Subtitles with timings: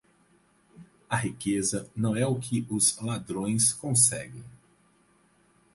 [1.11, 4.43] A riqueza não é o que os ladrões conseguem.